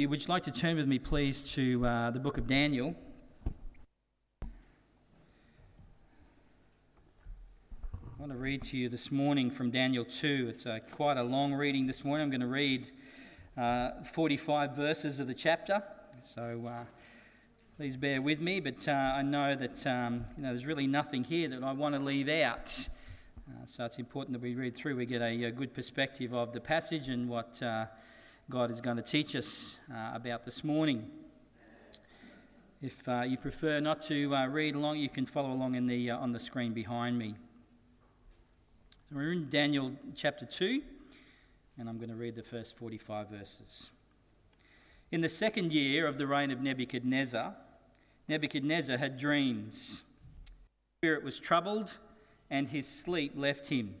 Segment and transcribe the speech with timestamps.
[0.00, 2.94] Would you like to turn with me, please, to uh, the book of Daniel?
[4.40, 4.46] I
[8.16, 10.50] want to read to you this morning from Daniel 2.
[10.50, 12.22] It's a, quite a long reading this morning.
[12.22, 12.92] I'm going to read
[13.56, 15.82] uh, 45 verses of the chapter.
[16.22, 16.84] So uh,
[17.76, 18.60] please bear with me.
[18.60, 21.96] But uh, I know that um, you know, there's really nothing here that I want
[21.96, 22.88] to leave out.
[23.48, 26.52] Uh, so it's important that we read through, we get a, a good perspective of
[26.52, 27.86] the passage and what uh,
[28.50, 31.04] God is going to teach us uh, about this morning.
[32.80, 36.12] If uh, you prefer not to uh, read along, you can follow along in the,
[36.12, 37.34] uh, on the screen behind me.
[39.10, 40.80] So we're in Daniel chapter 2,
[41.76, 43.90] and I'm going to read the first 45 verses.
[45.12, 47.54] In the second year of the reign of Nebuchadnezzar,
[48.28, 49.76] Nebuchadnezzar had dreams.
[49.76, 51.98] His spirit was troubled,
[52.48, 53.94] and his sleep left him.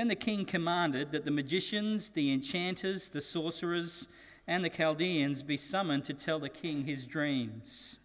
[0.00, 4.08] Then the king commanded that the magicians, the enchanters, the sorcerers,
[4.46, 7.98] and the Chaldeans be summoned to tell the king his dreams.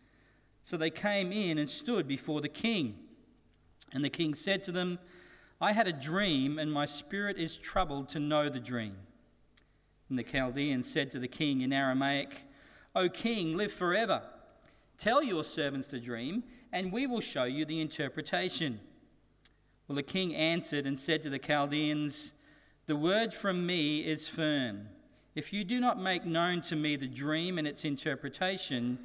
[0.65, 2.95] So they came in and stood before the king.
[3.93, 4.99] And the king said to them,
[5.61, 8.97] I had a dream, and my spirit is troubled to know the dream.
[10.09, 12.41] And the Chaldeans said to the king in Aramaic,
[12.93, 14.21] O king, live forever.
[14.97, 18.81] Tell your servants the dream, and we will show you the interpretation.
[19.87, 22.33] Well, the king answered and said to the Chaldeans,
[22.87, 24.87] The word from me is firm.
[25.35, 28.97] If you do not make known to me the dream and its interpretation,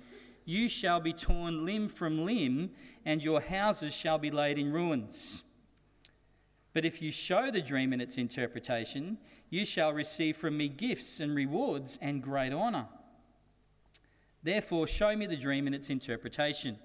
[0.45, 2.71] you shall be torn limb from limb,
[3.05, 5.43] and your houses shall be laid in ruins.
[6.73, 9.19] But if you show the dream and its interpretation,
[9.51, 12.87] you shall receive from me gifts and rewards and great honour.
[14.43, 16.79] Therefore, show me the dream and its interpretation.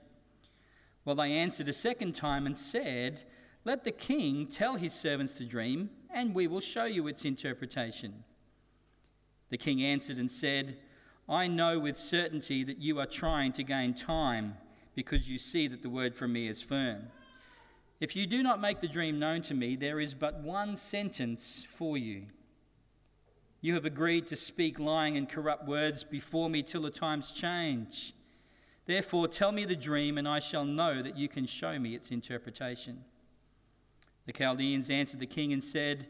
[1.05, 3.23] Well, they answered a second time and said,
[3.65, 8.23] let the king tell his servants the dream, and we will show you its interpretation.
[9.49, 10.77] The king answered and said,
[11.27, 14.55] I know with certainty that you are trying to gain time,
[14.93, 17.07] because you see that the word from me is firm.
[17.99, 21.65] If you do not make the dream known to me, there is but one sentence
[21.67, 22.27] for you.
[23.61, 28.13] You have agreed to speak lying and corrupt words before me till the times change.
[28.85, 32.11] Therefore, tell me the dream, and I shall know that you can show me its
[32.11, 33.03] interpretation.
[34.25, 36.07] The Chaldeans answered the king and said,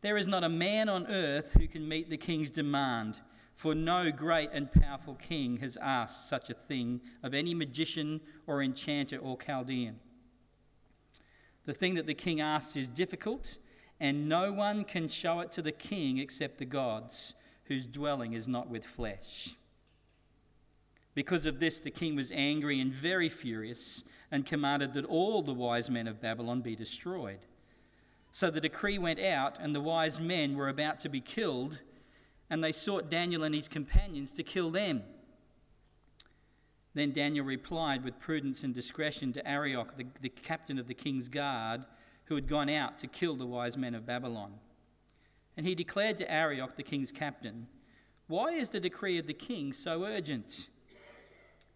[0.00, 3.18] There is not a man on earth who can meet the king's demand,
[3.54, 8.62] for no great and powerful king has asked such a thing of any magician or
[8.62, 9.98] enchanter or Chaldean.
[11.66, 13.58] The thing that the king asks is difficult,
[14.00, 17.34] and no one can show it to the king except the gods,
[17.64, 19.54] whose dwelling is not with flesh.
[21.14, 25.52] Because of this, the king was angry and very furious, and commanded that all the
[25.52, 27.40] wise men of Babylon be destroyed.
[28.32, 31.78] So the decree went out, and the wise men were about to be killed,
[32.50, 35.02] and they sought Daniel and his companions to kill them.
[36.94, 41.28] Then Daniel replied with prudence and discretion to Arioch, the, the captain of the king's
[41.28, 41.84] guard,
[42.24, 44.52] who had gone out to kill the wise men of Babylon.
[45.56, 47.66] And he declared to Arioch, the king's captain,
[48.26, 50.68] Why is the decree of the king so urgent?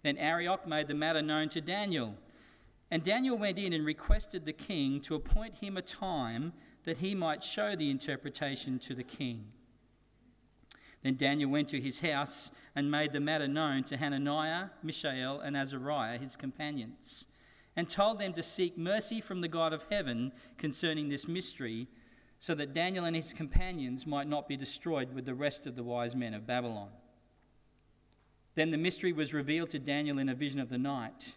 [0.02, 2.14] Then Arioch made the matter known to Daniel.
[2.92, 6.53] And Daniel went in and requested the king to appoint him a time
[6.84, 9.47] that he might show the interpretation to the king.
[11.02, 15.56] Then Daniel went to his house and made the matter known to Hananiah, Mishael, and
[15.56, 17.25] Azariah, his companions,
[17.76, 21.88] and told them to seek mercy from the God of heaven concerning this mystery,
[22.38, 25.82] so that Daniel and his companions might not be destroyed with the rest of the
[25.82, 26.91] wise men of Babylon.
[28.54, 31.36] Then the mystery was revealed to Daniel in a vision of the night.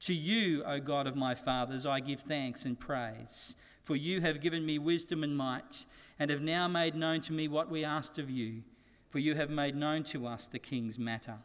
[0.00, 4.40] To you, O God of my fathers, I give thanks and praise, for you have
[4.40, 5.84] given me wisdom and might,
[6.18, 8.62] and have now made known to me what we asked of you,
[9.10, 11.38] for you have made known to us the king's matter.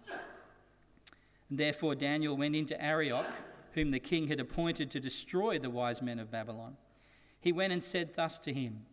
[1.49, 3.31] And therefore Daniel went into Arioch,
[3.73, 6.77] whom the king had appointed to destroy the wise men of Babylon.
[7.39, 8.85] He went and said thus to him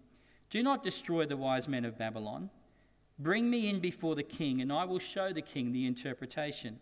[0.48, 2.50] Do not destroy the wise men of Babylon.
[3.18, 6.80] Bring me in before the king, and I will show the king the interpretation.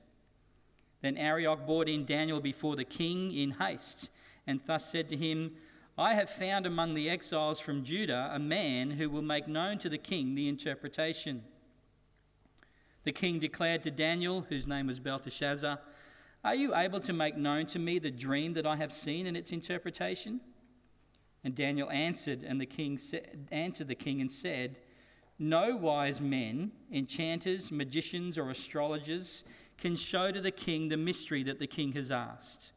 [1.01, 4.11] Then Arioch brought in Daniel before the king in haste,
[4.47, 5.53] and thus said to him,
[5.97, 9.89] I have found among the exiles from Judah a man who will make known to
[9.89, 11.43] the king the interpretation.
[13.05, 15.81] The king declared to Daniel, whose name was Belteshazzar,
[16.45, 19.37] Are you able to make known to me the dream that I have seen and
[19.37, 20.41] its interpretation?
[21.43, 23.19] And Daniel answered, and the king sa-
[23.51, 24.81] answered the king and said,
[25.39, 29.45] No wise men, enchanters, magicians, or astrologers
[29.79, 32.73] can show to the king the mystery that the king has asked.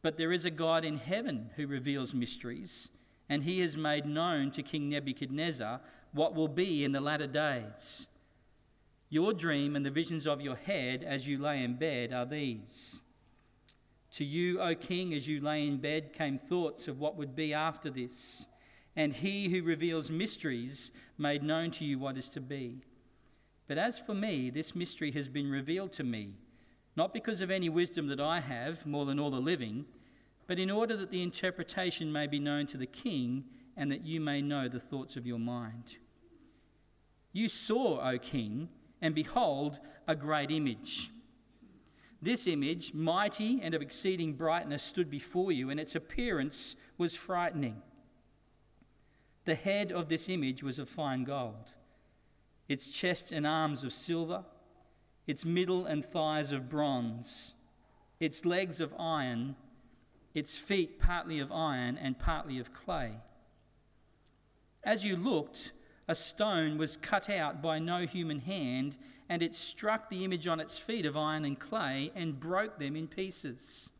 [0.00, 2.88] But there is a God in heaven who reveals mysteries,
[3.28, 5.80] and he has made known to King Nebuchadnezzar
[6.12, 8.08] what will be in the latter days.
[9.10, 13.02] Your dream and the visions of your head as you lay in bed are these.
[14.12, 17.54] To you, O king, as you lay in bed, came thoughts of what would be
[17.54, 18.46] after this,
[18.96, 22.82] and he who reveals mysteries made known to you what is to be.
[23.68, 26.34] But as for me, this mystery has been revealed to me,
[26.96, 29.86] not because of any wisdom that I have, more than all the living,
[30.46, 33.44] but in order that the interpretation may be known to the king,
[33.76, 35.96] and that you may know the thoughts of your mind.
[37.32, 38.68] You saw, O king,
[39.00, 41.10] and behold, a great image.
[42.20, 47.82] This image, mighty and of exceeding brightness, stood before you, and its appearance was frightening.
[49.44, 51.72] The head of this image was of fine gold,
[52.68, 54.44] its chest and arms of silver,
[55.26, 57.54] its middle and thighs of bronze,
[58.20, 59.56] its legs of iron,
[60.34, 63.12] its feet partly of iron and partly of clay.
[64.84, 65.72] As you looked,
[66.08, 68.96] a stone was cut out by no human hand,
[69.28, 72.96] and it struck the image on its feet of iron and clay and broke them
[72.96, 73.90] in pieces.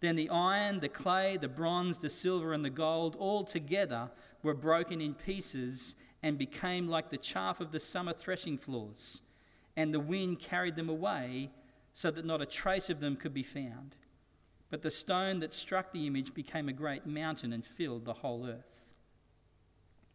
[0.00, 4.10] Then the iron, the clay, the bronze, the silver, and the gold all together
[4.42, 9.22] were broken in pieces and became like the chaff of the summer threshing floors.
[9.76, 11.50] And the wind carried them away
[11.92, 13.96] so that not a trace of them could be found.
[14.70, 18.46] But the stone that struck the image became a great mountain and filled the whole
[18.46, 18.94] earth.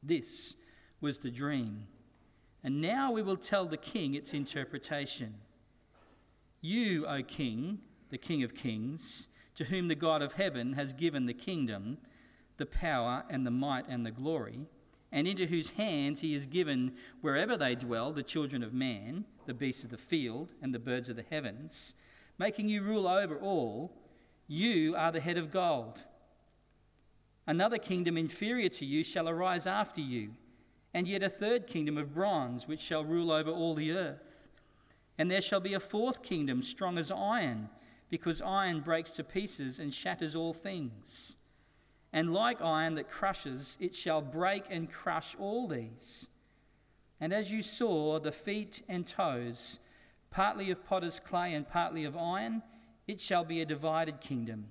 [0.01, 0.55] This
[1.01, 1.87] was the dream.
[2.63, 5.35] And now we will tell the king its interpretation.
[6.61, 11.25] You, O king, the king of kings, to whom the God of heaven has given
[11.25, 11.97] the kingdom,
[12.57, 14.67] the power and the might and the glory,
[15.11, 19.53] and into whose hands he has given wherever they dwell the children of man, the
[19.53, 21.93] beasts of the field, and the birds of the heavens,
[22.37, 23.91] making you rule over all,
[24.47, 25.99] you are the head of gold.
[27.45, 30.31] Another kingdom inferior to you shall arise after you
[30.97, 34.47] and yet a third kingdom of bronze, which shall rule over all the earth.
[35.19, 37.69] And there shall be a fourth kingdom, strong as iron,
[38.09, 41.36] because iron breaks to pieces and shatters all things.
[42.17, 46.25] And like iron that crushes, it shall break and crush all these.
[47.21, 49.77] And as you saw the feet and toes,
[50.31, 52.63] partly of potter's clay and partly of iron,
[53.07, 54.65] it shall be a divided kingdom,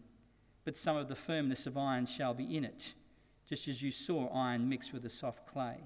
[0.64, 2.94] but some of the firmness of iron shall be in it,
[3.48, 5.76] just as you saw iron mixed with the soft clay.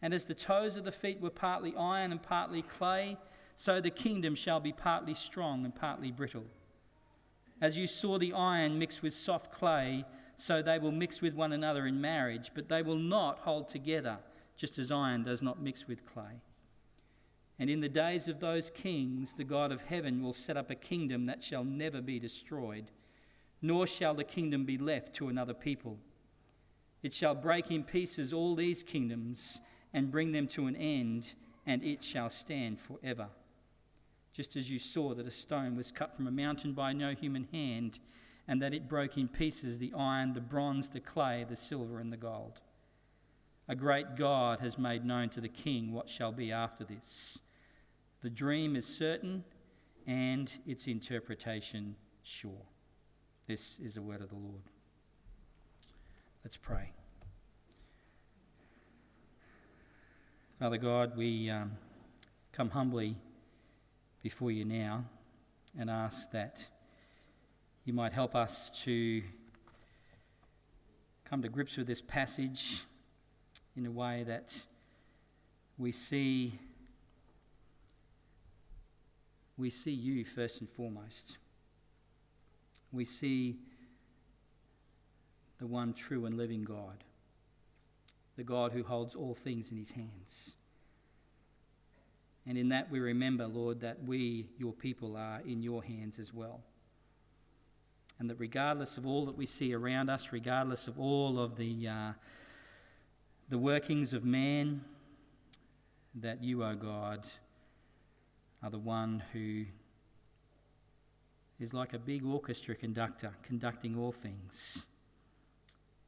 [0.00, 3.16] And as the toes of the feet were partly iron and partly clay,
[3.56, 6.46] so the kingdom shall be partly strong and partly brittle.
[7.60, 10.04] As you saw the iron mixed with soft clay,
[10.36, 14.18] so they will mix with one another in marriage, but they will not hold together,
[14.56, 16.40] just as iron does not mix with clay.
[17.58, 20.74] And in the days of those kings, the God of heaven will set up a
[20.74, 22.90] kingdom that shall never be destroyed,
[23.60, 25.98] nor shall the kingdom be left to another people.
[27.02, 29.60] It shall break in pieces all these kingdoms
[29.92, 31.34] and bring them to an end,
[31.66, 33.28] and it shall stand forever.
[34.32, 37.46] Just as you saw that a stone was cut from a mountain by no human
[37.52, 37.98] hand,
[38.48, 42.12] and that it broke in pieces the iron, the bronze, the clay, the silver, and
[42.12, 42.60] the gold.
[43.68, 47.38] A great God has made known to the king what shall be after this.
[48.20, 49.44] The dream is certain,
[50.06, 52.66] and its interpretation sure.
[53.46, 54.62] This is the word of the Lord.
[56.44, 56.90] Let's pray.
[60.58, 61.72] Father God, we um,
[62.52, 63.16] come humbly
[64.22, 65.04] before you now
[65.78, 66.64] and ask that
[67.84, 69.22] you might help us to
[71.24, 72.84] come to grips with this passage
[73.76, 74.64] in a way that
[75.78, 76.58] we see
[79.56, 81.36] we see you first and foremost.
[82.90, 83.58] We see
[85.58, 87.04] the one true and living God
[88.36, 90.54] the God who holds all things in his hands.
[92.46, 96.32] And in that we remember, Lord, that we, your people, are in your hands as
[96.32, 96.60] well.
[98.22, 101.88] And that regardless of all that we see around us, regardless of all of the,
[101.88, 102.12] uh,
[103.48, 104.82] the workings of man,
[106.14, 107.26] that you, O oh God,
[108.62, 109.64] are the one who
[111.58, 114.86] is like a big orchestra conductor conducting all things.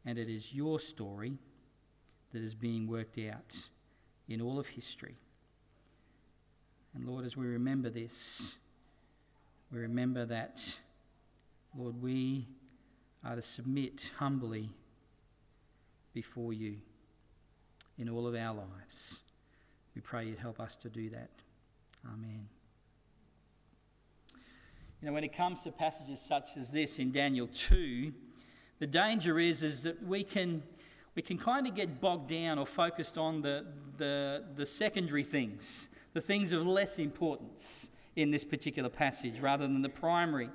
[0.06, 1.38] And it is your story
[2.32, 3.56] that is being worked out
[4.28, 5.16] in all of history.
[6.94, 8.54] And Lord, as we remember this,
[9.72, 10.78] we remember that,
[11.76, 12.46] Lord, we
[13.24, 14.70] are to submit humbly
[16.12, 16.76] before you
[17.98, 19.20] in all of our lives.
[19.94, 21.30] We pray you'd help us to do that.
[22.06, 22.48] Amen.
[25.00, 28.12] You know, when it comes to passages such as this in Daniel 2,
[28.78, 30.62] the danger is, is that we can,
[31.14, 33.66] we can kind of get bogged down or focused on the,
[33.96, 39.82] the, the secondary things, the things of less importance in this particular passage rather than
[39.82, 40.50] the primary.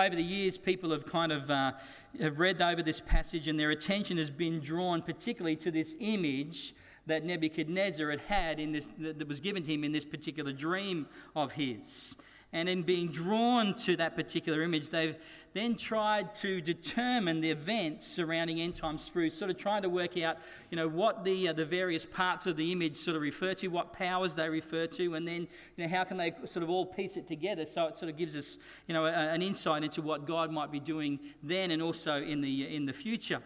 [0.00, 1.72] Over the years, people have kind of uh,
[2.18, 6.74] have read over this passage and their attention has been drawn particularly to this image
[7.06, 11.06] that Nebuchadnezzar had had in this, that was given to him in this particular dream
[11.36, 12.16] of his.
[12.52, 15.16] And in being drawn to that particular image, they've
[15.52, 20.16] then tried to determine the events surrounding end times through sort of trying to work
[20.18, 20.36] out,
[20.70, 23.68] you know, what the, uh, the various parts of the image sort of refer to,
[23.68, 26.86] what powers they refer to, and then, you know, how can they sort of all
[26.86, 30.02] piece it together so it sort of gives us, you know, a, an insight into
[30.02, 33.40] what God might be doing then and also in the, in the future.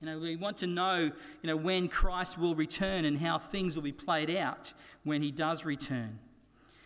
[0.00, 1.10] You know, we want to know,
[1.42, 5.32] you know, when Christ will return and how things will be played out when he
[5.32, 6.20] does return.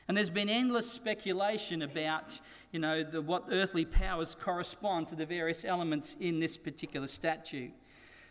[0.09, 2.41] And there's been endless speculation about,
[2.73, 7.71] you know, the, what earthly powers correspond to the various elements in this particular statue.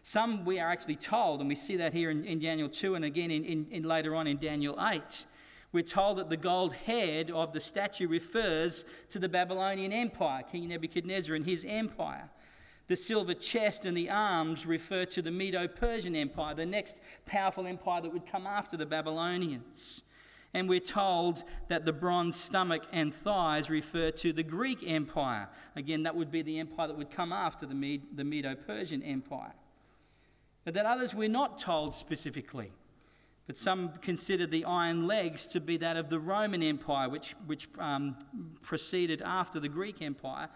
[0.04, 3.06] Some we are actually told, and we see that here in, in Daniel 2 and
[3.06, 5.25] again in, in, in later on in Daniel 8.
[5.72, 10.68] We're told that the gold head of the statue refers to the Babylonian Empire, King
[10.68, 12.30] Nebuchadnezzar and his empire.
[12.88, 17.66] The silver chest and the arms refer to the Medo Persian Empire, the next powerful
[17.66, 20.01] empire that would come after the Babylonians.
[20.53, 25.48] And we're told that the bronze stomach and thighs refer to the Greek Empire.
[25.75, 29.01] Again, that would be the empire that would come after the, Med- the Medo Persian
[29.01, 29.53] Empire.
[30.65, 32.72] But that others we're not told specifically.
[33.48, 37.67] But some consider the iron legs to be that of the Roman Empire, which, which
[37.79, 38.17] um,
[38.62, 40.50] proceeded after the Greek Empire.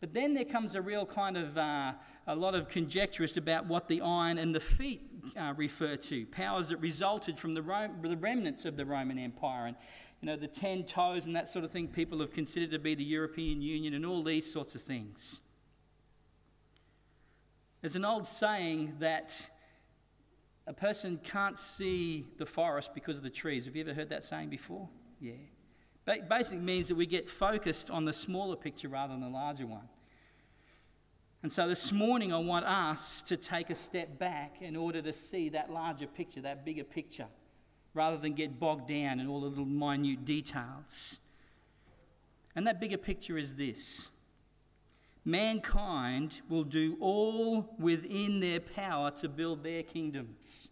[0.00, 1.92] But then there comes a real kind of uh,
[2.26, 5.02] a lot of conjecture as about what the iron and the feet
[5.36, 7.62] uh, refer to, powers that resulted from the,
[8.02, 9.66] the remnants of the Roman Empire.
[9.66, 9.76] And,
[10.20, 12.94] you know, the ten toes and that sort of thing people have considered to be
[12.94, 15.40] the European Union and all these sorts of things.
[17.80, 19.50] There's an old saying that
[20.68, 23.64] a person can't see the forest because of the trees.
[23.64, 24.88] Have you ever heard that saying before?
[25.20, 25.32] Yeah.
[26.28, 29.88] Basically means that we get focused on the smaller picture rather than the larger one.
[31.42, 35.12] And so this morning, I want us to take a step back in order to
[35.12, 37.26] see that larger picture, that bigger picture,
[37.94, 41.18] rather than get bogged down in all the little minute details.
[42.54, 44.08] And that bigger picture is this
[45.24, 50.68] mankind will do all within their power to build their kingdoms.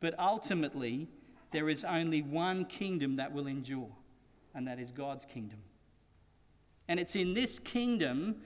[0.00, 1.08] But ultimately,
[1.52, 3.90] there is only one kingdom that will endure
[4.54, 5.58] and that is God's kingdom.
[6.88, 8.36] And it's in this kingdom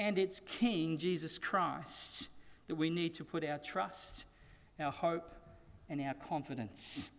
[0.00, 2.28] and its king, Jesus Christ,
[2.68, 4.24] that we need to put our trust,
[4.80, 5.34] our hope,
[5.90, 7.10] and our confidence.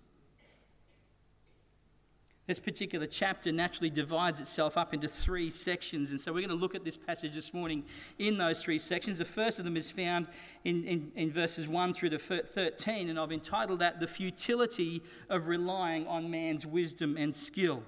[2.47, 6.55] This particular chapter naturally divides itself up into three sections, and so we're going to
[6.55, 7.85] look at this passage this morning
[8.17, 9.19] in those three sections.
[9.19, 10.25] The first of them is found
[10.65, 15.47] in, in, in verses 1 through to 13, and I've entitled that The Futility of
[15.47, 17.83] Relying on Man's Wisdom and Skill.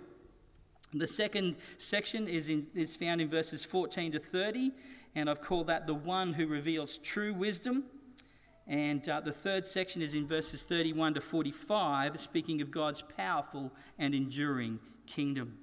[0.94, 4.72] The second section is, in, is found in verses 14 to 30,
[5.16, 7.86] and I've called that the one who reveals true wisdom.
[8.68, 13.72] And uh, the third section is in verses 31 to 45, speaking of God's powerful
[13.98, 15.58] and enduring kingdom.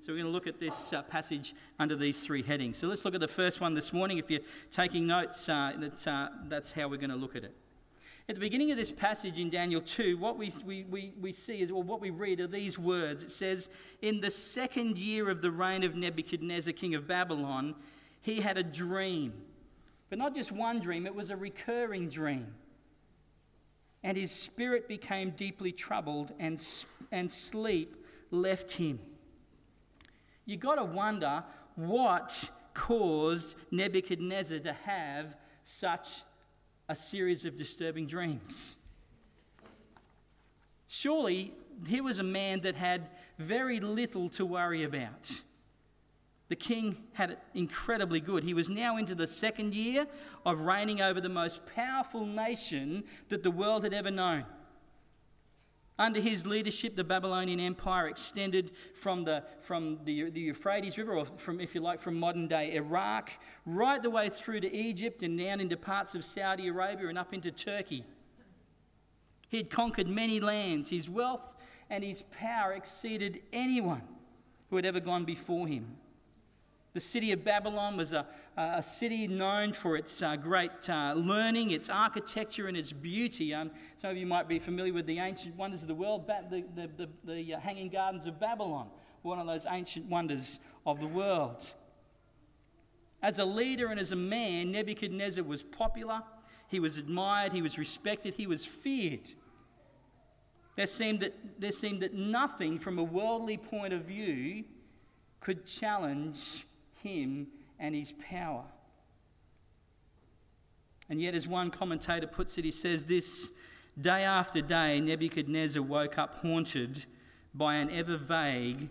[0.00, 2.76] So we're going to look at this uh, passage under these three headings.
[2.76, 4.18] So let's look at the first one this morning.
[4.18, 7.54] If you're taking notes, uh, that's, uh, that's how we're going to look at it.
[8.28, 11.60] At the beginning of this passage in Daniel 2, what we, we, we, we see
[11.60, 13.24] is, or what we read are these words.
[13.24, 13.68] It says,
[14.00, 17.74] In the second year of the reign of Nebuchadnezzar, king of Babylon,
[18.20, 19.32] he had a dream.
[20.08, 22.54] But not just one dream, it was a recurring dream.
[24.04, 26.64] And his spirit became deeply troubled, and,
[27.10, 29.00] and sleep left him.
[30.44, 31.42] You've got to wonder
[31.74, 36.22] what caused Nebuchadnezzar to have such
[36.92, 38.76] a series of disturbing dreams.
[40.88, 41.54] Surely,
[41.88, 43.08] here was a man that had
[43.38, 45.32] very little to worry about.
[46.48, 48.44] The king had it incredibly good.
[48.44, 50.06] He was now into the second year
[50.44, 54.44] of reigning over the most powerful nation that the world had ever known.
[56.02, 61.24] Under his leadership, the Babylonian Empire extended from the, from the, the Euphrates River, or
[61.24, 63.30] from, if you like, from modern day Iraq,
[63.66, 67.32] right the way through to Egypt and down into parts of Saudi Arabia and up
[67.32, 68.04] into Turkey.
[69.48, 70.90] He had conquered many lands.
[70.90, 71.54] His wealth
[71.88, 74.02] and his power exceeded anyone
[74.70, 75.98] who had ever gone before him.
[76.94, 81.70] The city of Babylon was a, a city known for its uh, great uh, learning,
[81.70, 83.54] its architecture, and its beauty.
[83.54, 86.64] Um, some of you might be familiar with the ancient wonders of the world, the,
[86.74, 88.88] the, the, the uh, Hanging Gardens of Babylon,
[89.22, 91.72] one of those ancient wonders of the world.
[93.22, 96.22] As a leader and as a man, Nebuchadnezzar was popular,
[96.68, 99.30] he was admired, he was respected, he was feared.
[100.76, 104.64] There seemed that, there seemed that nothing from a worldly point of view
[105.40, 106.66] could challenge
[107.02, 108.64] him and his power.
[111.08, 113.50] And yet, as one commentator puts it, he says this
[114.00, 117.04] day after day, Nebuchadnezzar woke up haunted
[117.54, 118.88] by an ever vague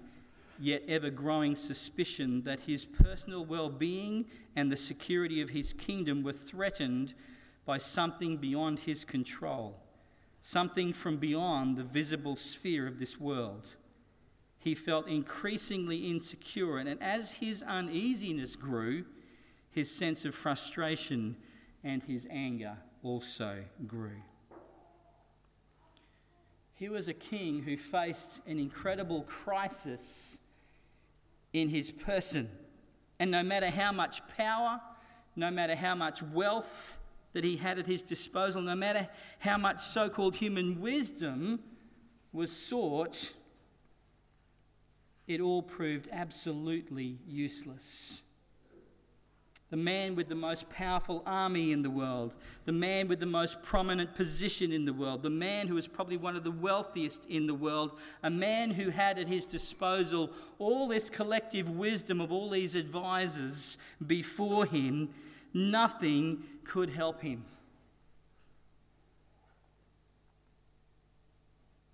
[0.60, 4.26] yet ever growing suspicion that his personal well being
[4.56, 7.16] and the security of his kingdom were threatened
[7.66, 9.80] by something beyond his control,
[10.42, 13.66] something from beyond the visible sphere of this world
[14.62, 16.78] he felt increasingly insecure.
[16.78, 19.06] And as his uneasiness grew,
[19.72, 21.36] his sense of frustration
[21.84, 24.22] and his anger also grew.
[26.76, 30.38] He was a king who faced an incredible crisis
[31.54, 32.48] in his person.
[33.20, 34.80] And no matter how much power,
[35.36, 37.00] no matter how much wealth
[37.34, 41.62] that he had at his disposal, no matter how much so called human wisdom
[42.32, 43.32] was sought,
[45.28, 48.22] it all proved absolutely useless.
[49.70, 52.34] The man with the most powerful army in the world,
[52.66, 56.18] the man with the most prominent position in the world, the man who was probably
[56.18, 60.90] one of the wealthiest in the world, a man who had at his disposal all
[60.90, 65.08] this collective wisdom of all these advisors before him,
[65.54, 67.46] nothing could help him.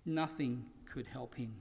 [0.04, 1.54] Nothing could help him.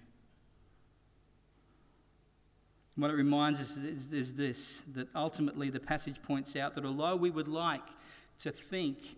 [2.98, 7.16] What it reminds us is, is this that ultimately the passage points out that although
[7.16, 7.88] we would like
[8.40, 9.18] to think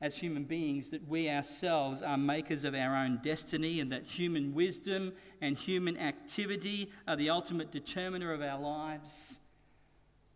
[0.00, 4.54] as human beings that we ourselves are makers of our own destiny and that human
[4.54, 9.40] wisdom and human activity are the ultimate determiner of our lives,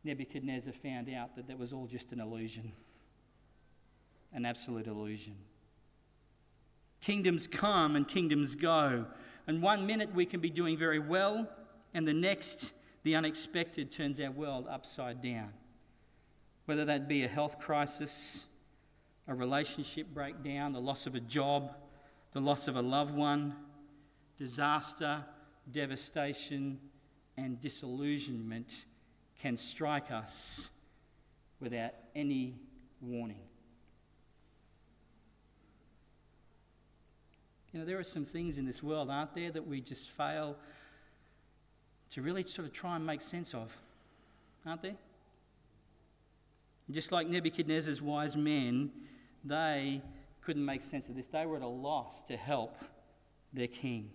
[0.02, 2.72] Nebuchadnezzar found out that that was all just an illusion,
[4.32, 5.36] an absolute illusion.
[7.00, 9.06] Kingdoms come and kingdoms go,
[9.46, 11.48] and one minute we can be doing very well
[11.94, 12.72] and the next,
[13.04, 15.52] the unexpected turns our world upside down.
[16.66, 18.44] Whether that be a health crisis,
[19.28, 21.74] a relationship breakdown, the loss of a job,
[22.32, 23.54] the loss of a loved one,
[24.36, 25.24] disaster,
[25.70, 26.80] devastation,
[27.36, 28.68] and disillusionment
[29.40, 30.68] can strike us
[31.60, 32.56] without any
[33.00, 33.40] warning.
[37.72, 40.56] You know, there are some things in this world, aren't there, that we just fail
[42.14, 43.76] to really sort of try and make sense of,
[44.64, 44.94] aren't they?
[46.92, 48.92] Just like Nebuchadnezzar's wise men,
[49.44, 50.00] they
[50.40, 51.26] couldn't make sense of this.
[51.26, 52.76] They were at a loss to help
[53.52, 54.10] their king.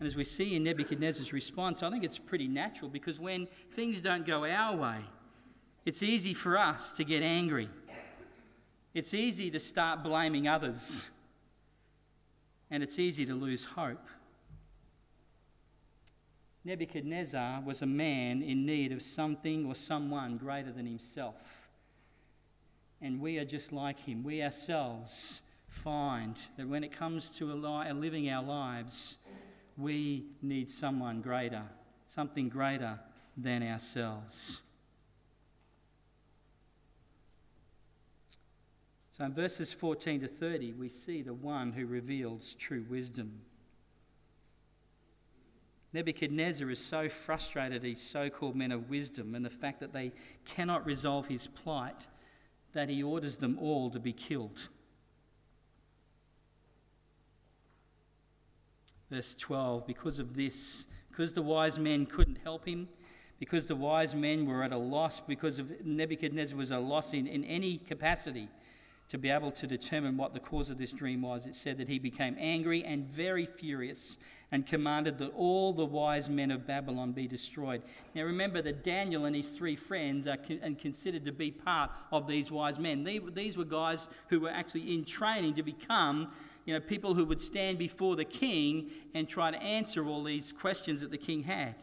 [0.00, 4.00] And as we see in Nebuchadnezzar's response, I think it's pretty natural because when things
[4.00, 5.00] don't go our way,
[5.84, 7.68] it's easy for us to get angry.
[8.94, 11.10] It's easy to start blaming others
[12.70, 14.06] and it's easy to lose hope.
[16.64, 21.68] Nebuchadnezzar was a man in need of something or someone greater than himself.
[23.00, 24.24] And we are just like him.
[24.24, 29.18] We ourselves find that when it comes to living our lives,
[29.76, 31.62] we need someone greater,
[32.08, 32.98] something greater
[33.36, 34.60] than ourselves.
[39.16, 43.40] So in verses 14 to 30, we see the one who reveals true wisdom.
[45.94, 49.94] Nebuchadnezzar is so frustrated at these so called men of wisdom and the fact that
[49.94, 50.12] they
[50.44, 52.06] cannot resolve his plight
[52.74, 54.68] that he orders them all to be killed.
[59.10, 62.86] Verse 12 Because of this, because the wise men couldn't help him,
[63.40, 67.26] because the wise men were at a loss, because of Nebuchadnezzar was a loss in,
[67.26, 68.50] in any capacity,
[69.08, 71.88] to be able to determine what the cause of this dream was, it said that
[71.88, 74.18] he became angry and very furious
[74.52, 77.82] and commanded that all the wise men of Babylon be destroyed.
[78.14, 82.26] Now remember that Daniel and his three friends are con- considered to be part of
[82.26, 83.04] these wise men.
[83.04, 86.32] They, these were guys who were actually in training to become
[86.64, 90.52] you know, people who would stand before the king and try to answer all these
[90.52, 91.76] questions that the king had.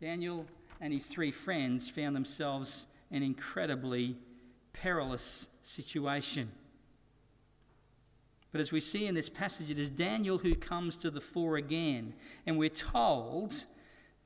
[0.00, 0.46] Daniel
[0.80, 4.16] and his three friends found themselves an incredibly
[4.74, 6.50] perilous situation.
[8.52, 11.56] But as we see in this passage, it is Daniel who comes to the fore
[11.56, 12.14] again.
[12.46, 13.64] And we're told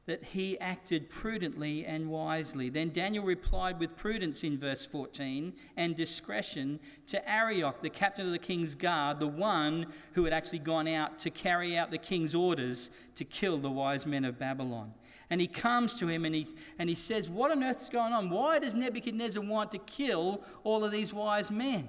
[0.08, 2.70] that he acted prudently and wisely.
[2.70, 8.32] Then Daniel replied with prudence in verse 14 and discretion to Arioch, the captain of
[8.32, 12.34] the king's guard, the one who had actually gone out to carry out the king's
[12.34, 14.94] orders to kill the wise men of Babylon.
[15.30, 16.46] And he comes to him and he,
[16.78, 18.30] and he says, What on earth is going on?
[18.30, 21.88] Why does Nebuchadnezzar want to kill all of these wise men?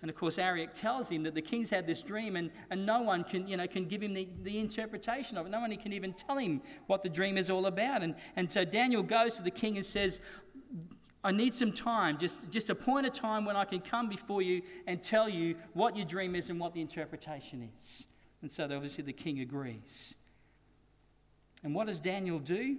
[0.00, 3.02] And of course, Arioch tells him that the king's had this dream and, and no
[3.02, 5.50] one can, you know, can give him the, the interpretation of it.
[5.50, 8.02] No one can even tell him what the dream is all about.
[8.02, 10.20] And, and so Daniel goes to the king and says,
[11.24, 14.62] I need some time, just, just appoint a time when I can come before you
[14.86, 18.06] and tell you what your dream is and what the interpretation is.
[18.40, 20.14] And so obviously the king agrees.
[21.62, 22.76] And what does Daniel do?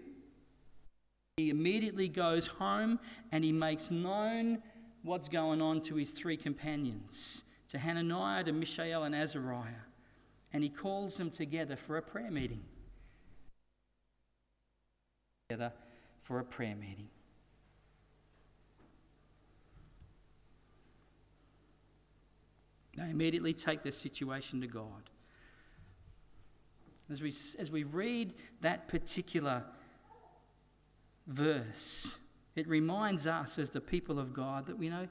[1.37, 2.99] He immediately goes home
[3.31, 4.61] and he makes known
[5.03, 9.85] what's going on to his three companions, to Hananiah, to Mishael, and Azariah.
[10.51, 12.61] And he calls them together for a prayer meeting.
[15.49, 15.71] Together
[16.23, 17.07] for a prayer meeting.
[22.97, 25.09] They immediately take their situation to God.
[27.11, 29.63] As we, as we read that particular
[31.27, 32.17] verse,
[32.55, 35.07] it reminds us as the people of God that we know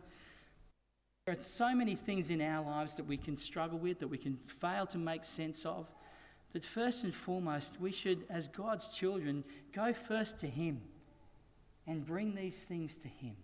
[1.28, 4.16] there are so many things in our lives that we can struggle with, that we
[4.16, 5.86] can fail to make sense of,
[6.54, 10.80] that first and foremost, we should, as God's children, go first to Him
[11.86, 13.36] and bring these things to Him.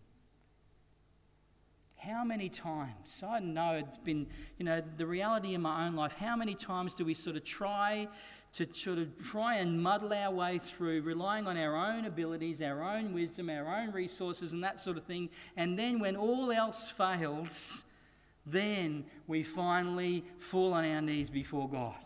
[1.96, 6.14] How many times, I know it's been, you know, the reality in my own life,
[6.14, 8.08] how many times do we sort of try
[8.54, 12.82] to sort of try and muddle our way through, relying on our own abilities, our
[12.84, 15.28] own wisdom, our own resources, and that sort of thing.
[15.56, 17.82] And then when all else fails,
[18.46, 21.96] then we finally fall on our knees before God.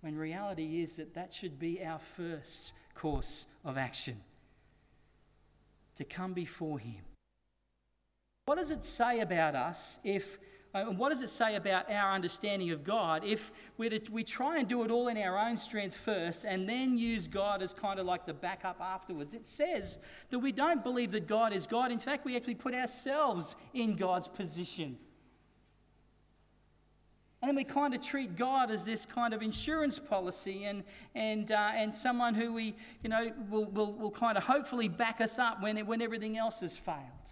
[0.00, 4.20] When reality is that that should be our first course of action
[5.96, 7.02] to come before Him.
[8.46, 10.38] What does it say about us if
[10.74, 14.68] uh, what does it say about our understanding of God if we we try and
[14.68, 18.06] do it all in our own strength first and then use God as kind of
[18.06, 19.32] like the backup afterwards?
[19.32, 19.98] It says
[20.30, 21.92] that we don't believe that God is God.
[21.92, 24.98] In fact, we actually put ourselves in God's position.
[27.42, 30.82] And we kind of treat God as this kind of insurance policy and,
[31.14, 35.20] and, uh, and someone who we, you know, will, will, will kind of hopefully back
[35.20, 37.25] us up when, when everything else has failed.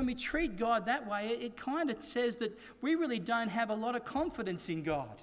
[0.00, 3.68] When we treat God that way, it, kind of says that we really don't have
[3.68, 5.20] a lot of confidence in God.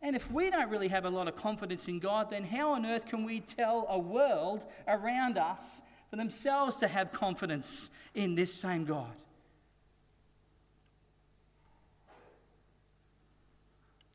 [0.00, 2.86] And if we don't really have a lot of confidence in God, then how on
[2.86, 8.54] earth can we tell a world around us for themselves to have confidence in this
[8.54, 9.16] same God?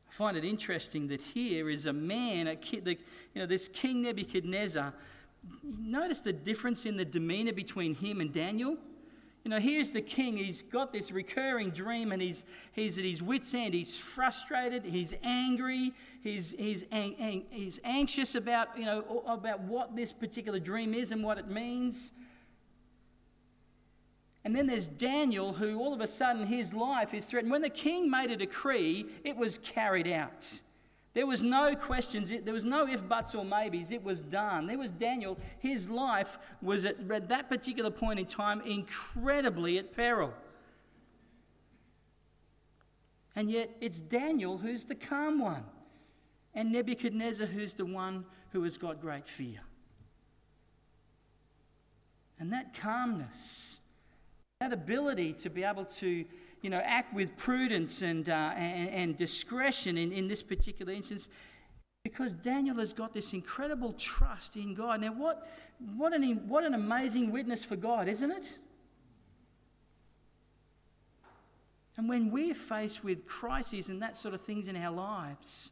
[0.10, 2.92] I find it interesting that here is a man, a kid, the,
[3.34, 4.94] you know, this King Nebuchadnezzar
[5.64, 8.78] notice the difference in the demeanor between him and Daniel?
[9.44, 10.38] You know, here's the king.
[10.38, 13.74] He's got this recurring dream and he's, he's at his wits' end.
[13.74, 14.86] He's frustrated.
[14.86, 15.94] He's angry.
[16.22, 21.12] He's, he's, ang- ang- he's anxious about, you know, about what this particular dream is
[21.12, 22.12] and what it means.
[24.44, 27.52] And then there's Daniel, who all of a sudden his life is threatened.
[27.52, 30.62] When the king made a decree, it was carried out.
[31.14, 33.92] There was no questions, there was no if, buts, or maybes.
[33.92, 34.68] It was done.
[34.68, 35.38] There was Daniel.
[35.60, 40.34] His life was at, at that particular point in time incredibly at peril.
[43.36, 45.64] And yet it's Daniel who's the calm one,
[46.54, 49.60] and Nebuchadnezzar who's the one who has got great fear.
[52.40, 53.80] And that calmness,
[54.62, 56.26] that ability to be able to
[56.62, 61.28] you know, act with prudence and, uh, and, and, discretion in, in this particular instance
[62.04, 65.02] because Daniel has got this incredible trust in God.
[65.02, 65.48] Now, what,
[65.96, 68.58] what, an, what an amazing witness for God, isn't it?
[71.98, 75.72] And when we're faced with crises and that sort of things in our lives,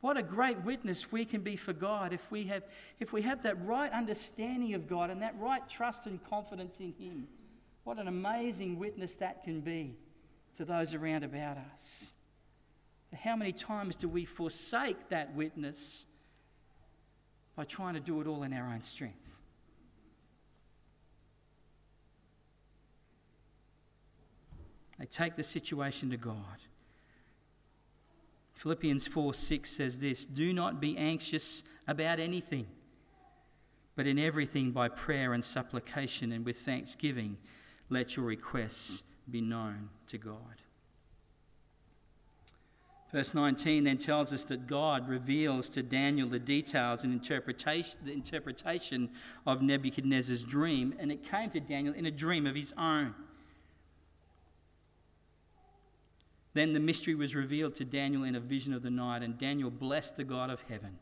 [0.00, 2.64] what a great witness we can be for God if we have,
[3.00, 6.92] if we have that right understanding of God and that right trust and confidence in
[6.98, 7.26] Him.
[7.84, 9.96] What an amazing witness that can be
[10.56, 12.12] to those around about us.
[13.14, 16.06] How many times do we forsake that witness
[17.54, 19.40] by trying to do it all in our own strength?
[24.98, 26.58] They take the situation to God.
[28.54, 32.66] Philippians 4 6 says this Do not be anxious about anything,
[33.96, 37.36] but in everything by prayer and supplication and with thanksgiving,
[37.90, 40.62] let your requests be known to God.
[43.14, 48.12] Verse 19 then tells us that God reveals to Daniel the details and interpretation, the
[48.12, 49.08] interpretation
[49.46, 53.14] of Nebuchadnezzar's dream, and it came to Daniel in a dream of his own.
[56.54, 59.70] Then the mystery was revealed to Daniel in a vision of the night, and Daniel
[59.70, 60.98] blessed the God of heaven.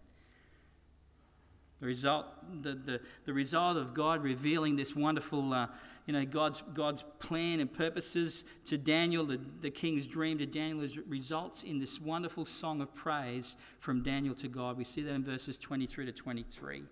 [1.81, 2.27] The result,
[2.63, 5.67] the, the, the result of God revealing this wonderful uh,
[6.07, 10.87] you know, God's, God's plan and purposes to Daniel, the, the king's dream to Daniel,
[11.07, 14.77] results in this wonderful song of praise from Daniel to God.
[14.77, 16.83] We see that in verses 23 to 23.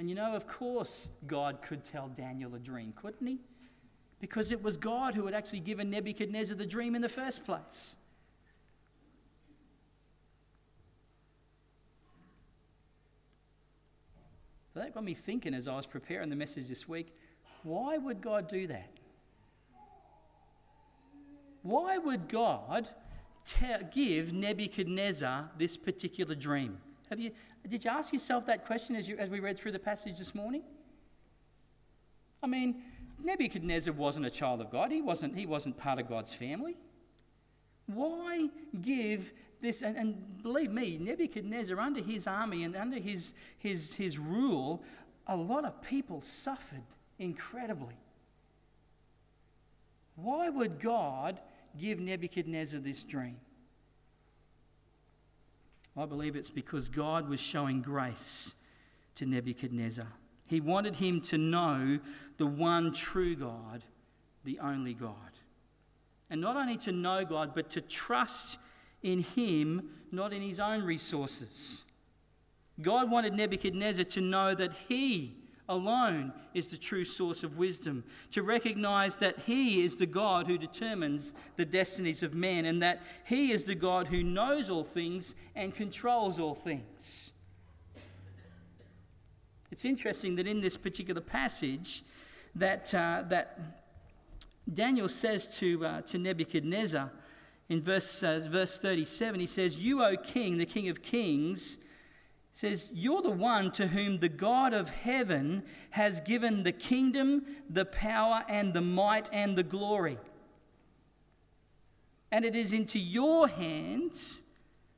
[0.00, 3.38] And you know, of course, God could tell Daniel a dream, couldn't he?
[4.18, 7.94] Because it was God who had actually given Nebuchadnezzar the dream in the first place.
[14.74, 17.14] That got me thinking as I was preparing the message this week
[17.64, 18.90] why would God do that?
[21.62, 22.88] Why would God
[23.44, 26.76] te- give Nebuchadnezzar this particular dream?
[27.08, 27.30] Have you,
[27.68, 30.34] did you ask yourself that question as, you, as we read through the passage this
[30.34, 30.62] morning?
[32.42, 32.82] I mean,
[33.22, 36.76] Nebuchadnezzar wasn't a child of God, he wasn't, he wasn't part of God's family.
[37.86, 38.48] Why
[38.82, 39.80] give this?
[39.80, 44.82] And, and, believe me, Nebuchadnezzar, under his army and under his, his, his rule,
[45.26, 46.82] a lot of people suffered
[47.18, 47.94] incredibly.
[50.16, 51.40] Why would God
[51.78, 53.36] give Nebuchadnezzar this dream?
[55.96, 58.54] I believe it's because God was showing grace
[59.16, 60.06] to Nebuchadnezzar.
[60.46, 61.98] He wanted him to know
[62.36, 63.82] the one true God,
[64.44, 65.16] the only God.
[66.30, 68.58] And not only to know God, but to trust
[69.04, 71.82] in Him, not in his own resources.
[72.80, 75.36] God wanted Nebuchadnezzar to know that he
[75.68, 78.04] alone is the true source of wisdom.
[78.32, 83.02] To recognize that He is the God who determines the destinies of men and that
[83.24, 87.32] He is the God who knows all things and controls all things.
[89.70, 92.04] It's interesting that in this particular passage,
[92.54, 93.58] that, uh, that
[94.72, 97.10] Daniel says to, uh, to Nebuchadnezzar
[97.68, 101.78] in verse, uh, verse 37, he says, You, O king, the king of kings,
[102.54, 107.84] says, You're the one to whom the God of heaven has given the kingdom, the
[107.84, 110.18] power, and the might and the glory.
[112.30, 114.40] And it is into your hands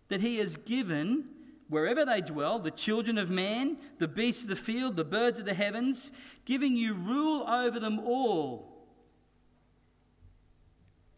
[0.08, 1.24] that he has given,
[1.68, 5.46] wherever they dwell, the children of man, the beasts of the field, the birds of
[5.46, 6.12] the heavens,
[6.44, 8.86] giving you rule over them all.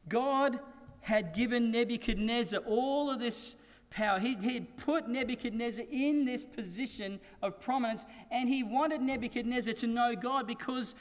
[0.08, 0.60] God
[1.00, 3.56] had given Nebuchadnezzar all of this
[3.90, 4.18] power.
[4.18, 10.14] He, he put Nebuchadnezzar in this position of prominence, and he wanted Nebuchadnezzar to know
[10.14, 10.94] God because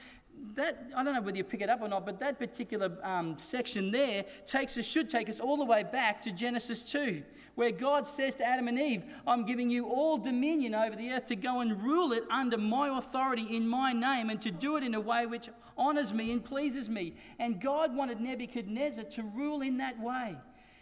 [0.56, 3.38] that I don't know whether you pick it up or not, but that particular um,
[3.38, 7.24] section there takes us, should take us all the way back to Genesis 2,
[7.56, 11.26] where God says to Adam and Eve, I'm giving you all dominion over the earth
[11.28, 14.84] to go and rule it under my authority in my name and to do it
[14.84, 17.14] in a way which honors me and pleases me.
[17.40, 20.38] And God wanted Nebuchadnezzar to rule in that way.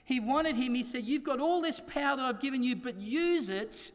[0.06, 2.96] He wanted him, he said, You've got all this power that I've given you, but
[2.96, 3.91] use it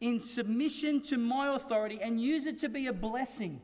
[0.00, 3.60] in submission to my authority and use it to be a blessing.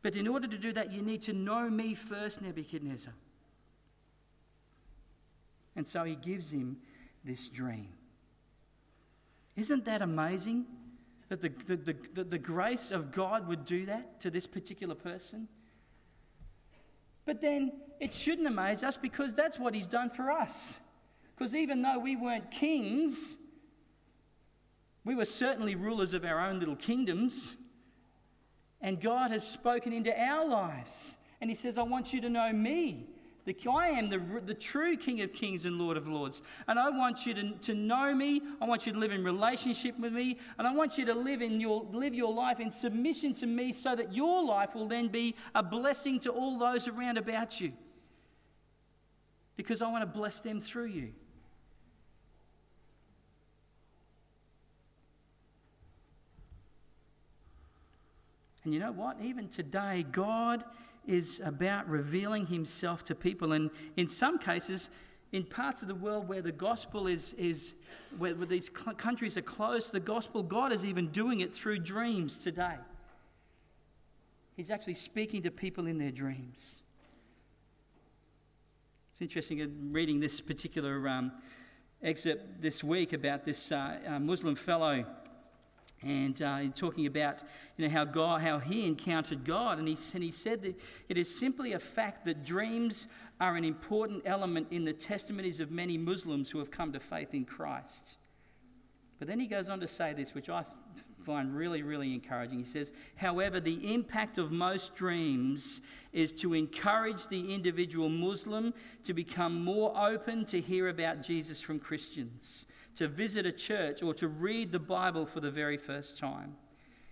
[0.00, 3.12] But in order to do that, you need to know me first, Nebuchadnezzar.
[5.76, 6.78] And so he gives him
[7.22, 7.88] this dream.
[9.56, 10.64] Isn't that amazing?
[11.28, 15.48] That the, the, the, the, grace of God would do that to this particular person?
[17.24, 20.80] But then it shouldn't amaze us because that's what he's done for us.
[21.34, 23.36] Because even though we weren't kings,
[25.04, 27.56] we were certainly rulers of our own little kingdoms.
[28.80, 31.16] And God has spoken into our lives.
[31.40, 33.08] And He says, I want you to know me.
[33.44, 36.42] The, I am the, the true King of Kings and Lord of Lords.
[36.68, 38.40] And I want you to, to know me.
[38.60, 40.38] I want you to live in relationship with me.
[40.58, 43.72] And I want you to live, in your, live your life in submission to me
[43.72, 47.72] so that your life will then be a blessing to all those around about you.
[49.56, 51.12] Because I want to bless them through you.
[58.64, 59.16] And you know what?
[59.20, 60.64] Even today, God
[61.06, 63.52] is about revealing himself to people.
[63.52, 64.90] And in some cases,
[65.32, 67.74] in parts of the world where the gospel is, is
[68.18, 71.78] where, where these cl- countries are closed the gospel, God is even doing it through
[71.78, 72.76] dreams today.
[74.54, 76.76] He's actually speaking to people in their dreams.
[79.12, 81.32] It's interesting reading this particular um,
[82.02, 85.04] excerpt this week about this uh, uh, Muslim fellow
[86.02, 87.42] and uh, talking about
[87.76, 89.78] you know, how, God, how he encountered God.
[89.78, 93.08] And he, and he said that it is simply a fact that dreams
[93.40, 97.34] are an important element in the testimonies of many Muslims who have come to faith
[97.34, 98.16] in Christ.
[99.18, 100.64] But then he goes on to say this, which I
[101.24, 102.58] find really, really encouraging.
[102.58, 105.80] He says, however, the impact of most dreams
[106.12, 111.78] is to encourage the individual Muslim to become more open to hear about Jesus from
[111.78, 116.56] Christians, to visit a church, or to read the Bible for the very first time.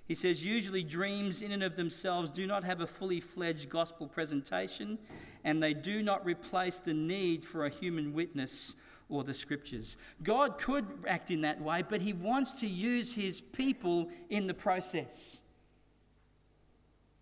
[0.07, 4.09] He says, usually dreams in and of themselves do not have a fully fledged gospel
[4.09, 4.99] presentation,
[5.45, 8.75] and they do not replace the need for a human witness
[9.09, 9.97] or the scriptures.
[10.23, 14.55] God could act in that way, but he wants to use his people in the
[14.55, 15.41] process.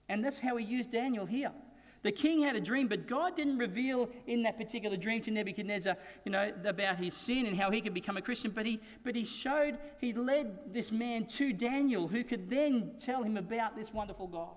[0.09, 1.53] And that's how he used Daniel here.
[2.03, 5.97] The king had a dream, but God didn't reveal in that particular dream to Nebuchadnezzar,
[6.25, 8.53] you know, about his sin and how he could become a Christian.
[8.53, 13.25] But he, but he showed, he led this man to Daniel, who could then tell
[13.25, 14.55] him about this wonderful God.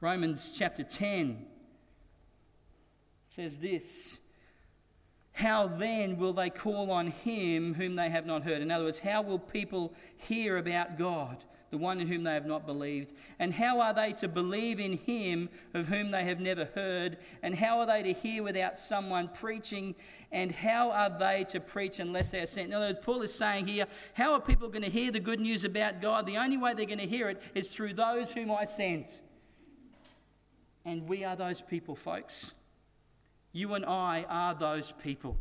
[0.00, 1.46] Romans chapter 10
[3.28, 4.20] says this
[5.32, 8.62] How then will they call on him whom they have not heard?
[8.62, 12.44] In other words, how will people hear about God, the one in whom they have
[12.44, 13.12] not believed?
[13.38, 17.16] And how are they to believe in him of whom they have never heard?
[17.42, 19.94] And how are they to hear without someone preaching?
[20.30, 22.68] And how are they to preach unless they are sent?
[22.68, 25.40] In other words, Paul is saying here, how are people going to hear the good
[25.40, 26.26] news about God?
[26.26, 29.22] The only way they're going to hear it is through those whom I sent.
[30.84, 32.52] And we are those people, folks.
[33.52, 35.38] You and I are those people.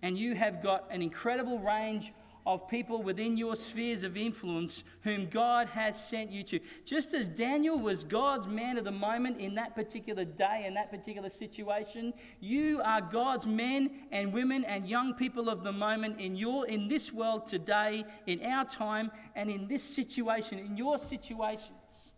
[0.00, 2.10] And you have got an incredible range
[2.46, 6.60] of people within your spheres of influence whom God has sent you to.
[6.84, 10.90] Just as Daniel was God's man of the moment in that particular day, in that
[10.90, 16.36] particular situation, you are God's men and women and young people of the moment in
[16.36, 22.12] your in this world today, in our time, and in this situation, in your situations,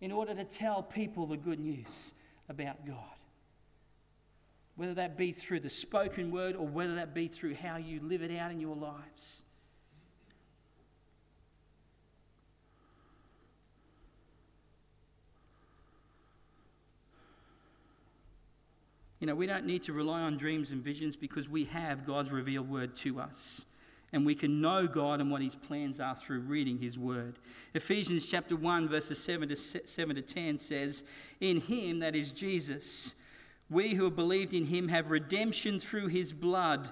[0.00, 2.12] in order to tell people the good news
[2.48, 3.19] about God.
[4.80, 8.22] Whether that be through the spoken word or whether that be through how you live
[8.22, 9.42] it out in your lives.
[19.18, 22.30] You know, we don't need to rely on dreams and visions because we have God's
[22.30, 23.66] revealed word to us
[24.14, 27.38] and we can know God and what his plans are through reading his word.
[27.74, 31.04] Ephesians chapter 1 verses 7 to 7 to 10 says,
[31.38, 33.14] "In him that is Jesus,
[33.70, 36.90] we who have believed in him have redemption through his blood,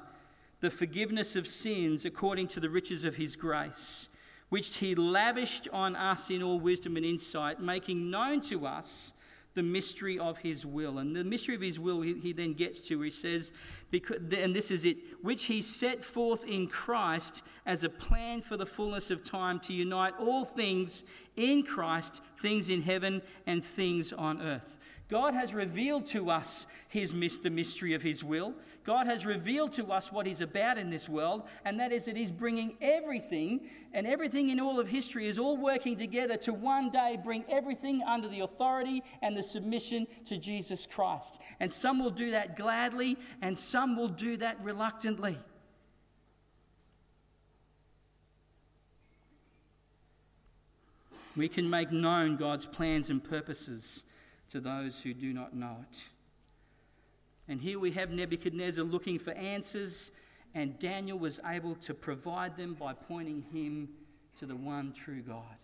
[0.61, 4.09] the forgiveness of sins according to the riches of his grace,
[4.49, 9.13] which he lavished on us in all wisdom and insight, making known to us
[9.55, 10.99] the mystery of his will.
[10.99, 13.53] And the mystery of his will, he, he then gets to, where he says,
[13.93, 18.67] and this is it, which he set forth in Christ as a plan for the
[18.67, 21.03] fullness of time to unite all things
[21.35, 24.78] in Christ, things in heaven and things on earth.
[25.09, 28.53] God has revealed to us his, the mystery of his will.
[28.85, 32.17] God has revealed to us what he's about in this world, and that is that
[32.17, 36.91] he's bringing everything, and everything in all of history is all working together to one
[36.91, 41.39] day bring everything under the authority and the submission to Jesus Christ.
[41.59, 45.39] And some will do that gladly, and some will do that reluctantly.
[51.35, 54.05] We can make known God's plans and purposes
[54.51, 56.03] to those who do not know it.
[57.49, 60.11] And here we have Nebuchadnezzar looking for answers,
[60.55, 63.89] and Daniel was able to provide them by pointing him
[64.39, 65.57] to the one true God.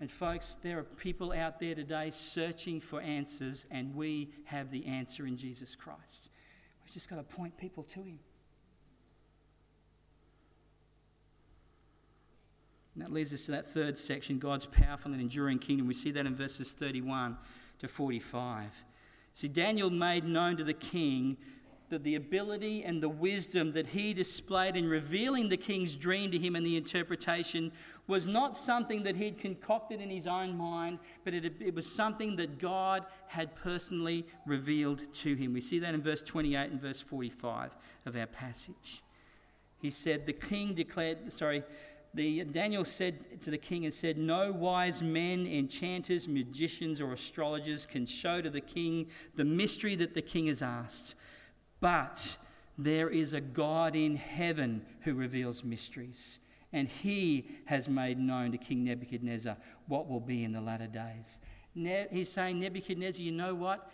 [0.00, 4.86] And, folks, there are people out there today searching for answers, and we have the
[4.86, 6.30] answer in Jesus Christ.
[6.82, 8.18] We've just got to point people to Him.
[12.94, 15.86] And that leads us to that third section God's powerful and enduring kingdom.
[15.86, 17.36] We see that in verses 31
[17.80, 18.70] to 45.
[19.34, 21.36] See, Daniel made known to the king
[21.90, 26.38] that the ability and the wisdom that he displayed in revealing the king's dream to
[26.38, 27.72] him and the interpretation
[28.06, 32.36] was not something that he'd concocted in his own mind, but it, it, was something
[32.36, 35.52] that God had personally revealed to him.
[35.52, 37.76] We see that in verse 28 and verse 45
[38.06, 39.02] of our passage.
[39.80, 41.64] He said, The king declared, sorry,
[42.12, 47.86] the, Daniel said to the king and said, No wise men, enchanters, magicians, or astrologers
[47.86, 49.06] can show to the king
[49.36, 51.14] the mystery that the king has asked.
[51.80, 52.36] But
[52.76, 56.40] there is a God in heaven who reveals mysteries,
[56.72, 59.56] and he has made known to King Nebuchadnezzar
[59.86, 61.40] what will be in the latter days.
[61.74, 63.90] Ne- he's saying, Nebuchadnezzar, you know what?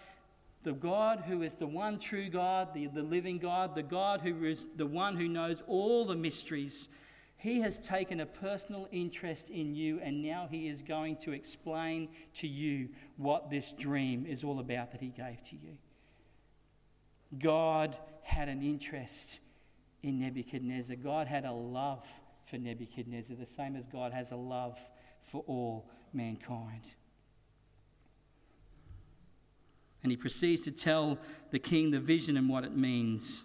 [0.63, 4.45] The God who is the one true God, the, the living God, the God who
[4.45, 6.89] is the one who knows all the mysteries,
[7.37, 12.09] he has taken a personal interest in you, and now he is going to explain
[12.35, 15.77] to you what this dream is all about that he gave to you.
[17.39, 19.41] God had an interest
[20.03, 20.97] in Nebuchadnezzar.
[20.97, 22.07] God had a love
[22.47, 24.79] for Nebuchadnezzar, the same as God has a love
[25.31, 26.83] for all mankind.
[30.03, 31.19] And he proceeds to tell
[31.51, 33.45] the king the vision and what it means.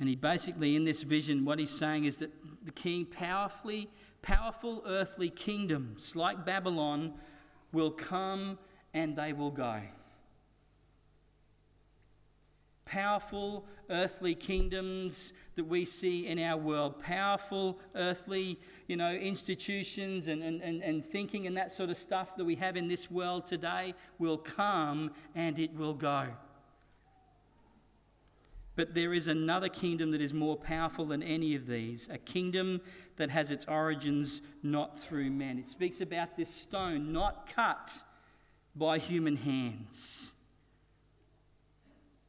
[0.00, 2.32] And he basically, in this vision, what he's saying is that
[2.64, 3.88] the king, powerfully,
[4.22, 7.14] powerful earthly kingdoms like Babylon,
[7.72, 8.58] will come
[8.92, 9.80] and they will go
[12.94, 20.42] powerful earthly kingdoms that we see in our world, powerful earthly, you know, institutions and,
[20.42, 23.46] and, and, and thinking and that sort of stuff that we have in this world
[23.46, 26.28] today will come and it will go.
[28.76, 32.80] But there is another kingdom that is more powerful than any of these, a kingdom
[33.16, 35.58] that has its origins not through men.
[35.58, 37.92] It speaks about this stone not cut
[38.74, 40.32] by human hands.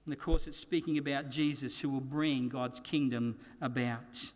[0.06, 4.32] And of course, it's speaking about Jesus who will bring God's kingdom about.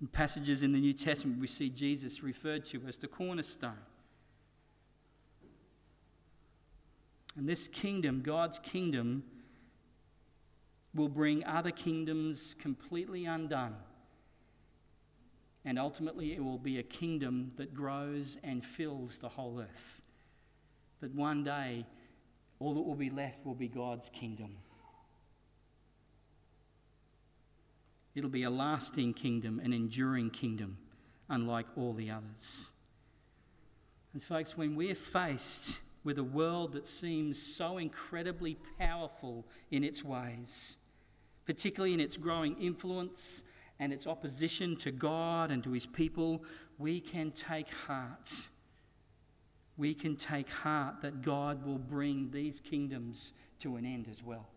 [0.00, 3.72] In passages in the New Testament, we see Jesus referred to as the cornerstone.
[7.36, 9.24] And this kingdom, God's kingdom,
[10.96, 13.76] will bring other kingdoms completely undone.
[15.64, 20.00] And ultimately, it will be a kingdom that grows and fills the whole earth.
[21.00, 21.86] That one day
[22.58, 24.56] all that will be left will be God's kingdom.
[28.14, 30.78] It'll be a lasting kingdom, an enduring kingdom,
[31.28, 32.70] unlike all the others.
[34.14, 40.02] And, folks, when we're faced with a world that seems so incredibly powerful in its
[40.02, 40.78] ways,
[41.46, 43.42] particularly in its growing influence
[43.78, 46.42] and its opposition to God and to his people,
[46.78, 48.48] we can take heart
[49.76, 54.48] we can take heart that God will bring these kingdoms to an end as well.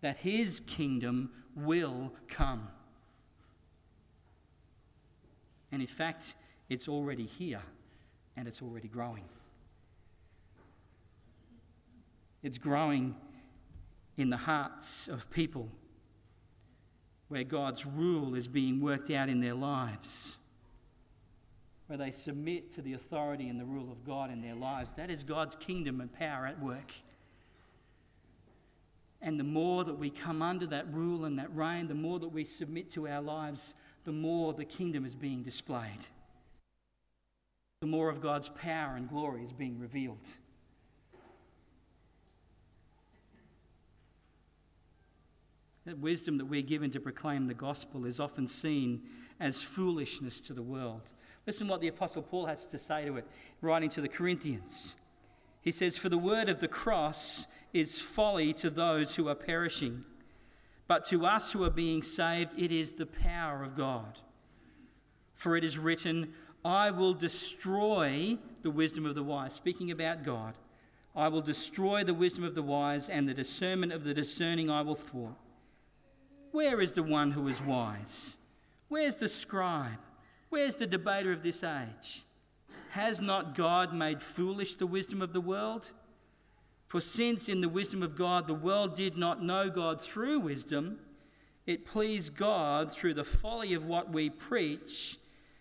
[0.00, 2.68] That his kingdom will come.
[5.70, 6.34] And in fact,
[6.70, 7.62] it's already here
[8.36, 9.24] and it's already growing.
[12.42, 13.14] It's growing
[14.16, 15.68] in the hearts of people
[17.28, 20.36] where God's rule is being worked out in their lives
[21.90, 24.92] where they submit to the authority and the rule of God in their lives.
[24.96, 26.92] That is God's kingdom and power at work.
[29.20, 32.28] And the more that we come under that rule and that reign, the more that
[32.28, 36.06] we submit to our lives, the more the kingdom is being displayed.
[37.80, 40.28] The more of God's power and glory is being revealed.
[45.90, 49.02] That wisdom that we're given to proclaim the gospel is often seen
[49.40, 51.10] as foolishness to the world.
[51.48, 53.26] Listen what the Apostle Paul has to say to it,
[53.60, 54.94] writing to the Corinthians.
[55.60, 60.04] He says, For the word of the cross is folly to those who are perishing,
[60.86, 64.20] but to us who are being saved, it is the power of God.
[65.34, 66.34] For it is written,
[66.64, 69.54] I will destroy the wisdom of the wise.
[69.54, 70.54] Speaking about God,
[71.16, 74.82] I will destroy the wisdom of the wise, and the discernment of the discerning I
[74.82, 75.34] will thwart.
[76.52, 78.36] Where is the one who is wise?
[78.88, 79.98] Where's the scribe?
[80.48, 82.24] Where's the debater of this age?
[82.90, 85.92] Has not God made foolish the wisdom of the world?
[86.88, 90.98] For since in the wisdom of God the world did not know God through wisdom,
[91.66, 95.18] it pleased God through the folly of what we preach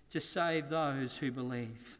[0.10, 1.99] to save those who believe.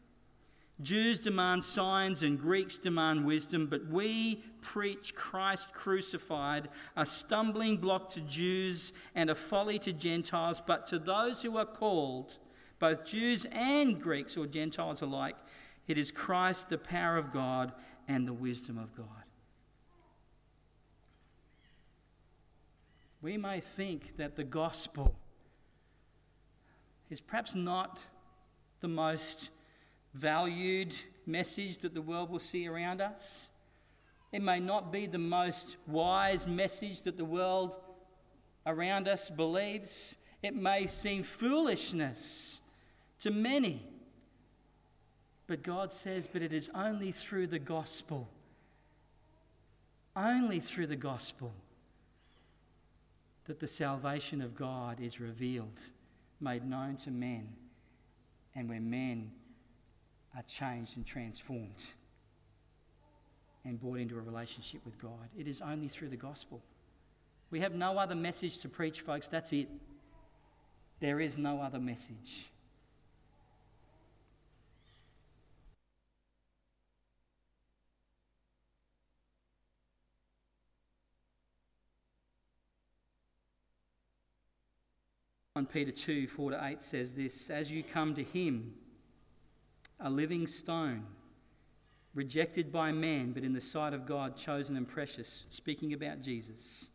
[0.82, 8.08] Jews demand signs and Greeks demand wisdom, but we preach Christ crucified, a stumbling block
[8.10, 12.38] to Jews and a folly to Gentiles, but to those who are called,
[12.78, 15.36] both Jews and Greeks or Gentiles alike,
[15.86, 17.72] it is Christ, the power of God
[18.08, 19.06] and the wisdom of God.
[23.22, 25.14] We may think that the gospel
[27.10, 27.98] is perhaps not
[28.80, 29.50] the most
[30.14, 30.94] valued
[31.26, 33.50] message that the world will see around us.
[34.32, 37.76] It may not be the most wise message that the world
[38.66, 40.16] around us believes.
[40.42, 42.60] It may seem foolishness
[43.20, 43.86] to many.
[45.46, 48.28] But God says, but it is only through the gospel,
[50.14, 51.52] only through the gospel,
[53.46, 55.80] that the salvation of God is revealed,
[56.40, 57.48] made known to men,
[58.54, 59.32] and where men
[60.36, 61.94] are changed and transformed
[63.64, 65.28] and brought into a relationship with God.
[65.38, 66.62] It is only through the gospel.
[67.50, 69.28] We have no other message to preach, folks.
[69.28, 69.68] That's it.
[71.00, 72.46] There is no other message.
[85.66, 88.72] Peter 2 4 to 8 says this As you come to him,
[90.00, 91.04] a living stone,
[92.14, 96.90] rejected by man, but in the sight of God, chosen and precious, speaking about Jesus.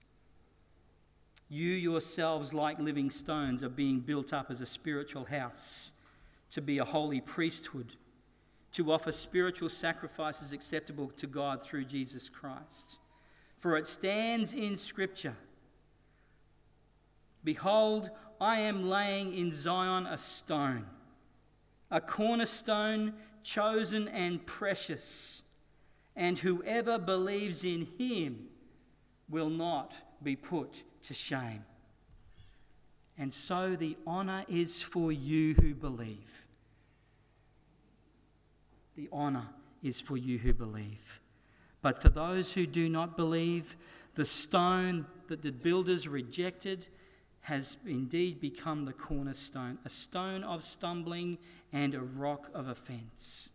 [1.48, 5.92] You yourselves, like living stones, are being built up as a spiritual house
[6.52, 7.96] to be a holy priesthood,
[8.72, 13.00] to offer spiritual sacrifices acceptable to God through Jesus Christ.
[13.60, 15.36] For it stands in Scripture
[17.44, 18.10] Behold,
[18.42, 20.86] I am laying in Zion a stone,
[21.96, 25.44] a cornerstone chosen and precious,
[26.14, 28.48] and whoever believes in him
[29.30, 31.64] will not be put to shame.
[33.18, 36.44] And so the honour is for you who believe.
[38.98, 39.48] The honour
[39.82, 41.22] is for you who believe.
[41.82, 43.78] But for those who do not believe,
[44.16, 46.88] the stone that the builders rejected
[47.46, 51.38] has indeed become the cornerstone, a stone of stumbling
[51.72, 53.52] and a rock of offence.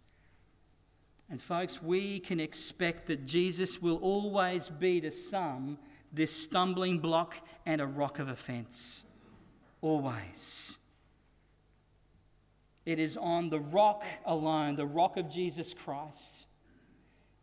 [1.28, 5.76] And, folks, we can expect that Jesus will always be to some
[6.12, 7.34] this stumbling block
[7.66, 9.04] and a rock of offence.
[9.80, 10.78] Always.
[12.86, 16.46] It is on the rock alone, the rock of Jesus Christ,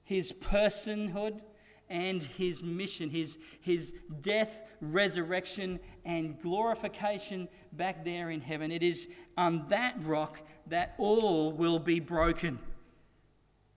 [0.06, 1.42] his personhood
[1.90, 8.72] and his mission, his, his death, resurrection, and glorification back there in heaven.
[8.72, 9.08] It is
[9.38, 12.60] on that rock that all will be broken.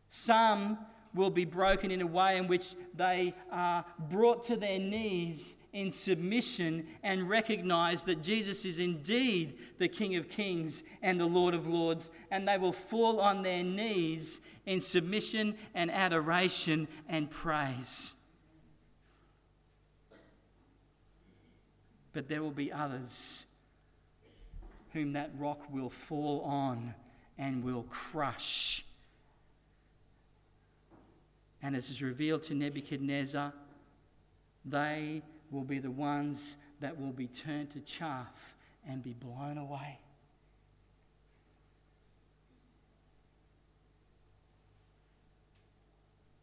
[0.08, 0.78] Some
[1.14, 5.92] will be broken in a way in which they are brought to their knees in
[5.92, 11.66] submission and recognize that Jesus is indeed the King of Kings and the Lord of
[11.66, 18.14] Lords, and they will fall on their knees in submission and adoration and praise.
[22.12, 23.44] But there will be others
[24.92, 26.94] whom that rock will fall on
[27.38, 28.84] and will crush
[31.62, 33.52] and as is revealed to Nebuchadnezzar,
[34.64, 38.55] they will be the ones that will be turned to chaff
[38.88, 39.98] and be blown away.